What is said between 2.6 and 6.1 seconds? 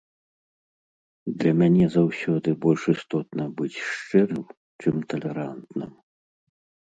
больш істотна быць шчырым, чым талерантным.